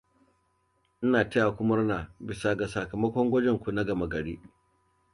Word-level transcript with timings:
Ina 1.03 1.19
taya 1.29 1.47
ku 1.55 1.61
murna 1.67 1.97
bisa 2.25 2.49
ga 2.57 2.67
sakamakon 2.73 3.29
gwajin 3.31 3.57
ku 3.63 3.69
na 3.71 3.83
gama 3.87 4.05
gari. 4.13 4.33